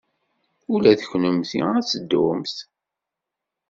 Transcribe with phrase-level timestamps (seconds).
[0.73, 2.55] Ula d kennemti ad teddumt?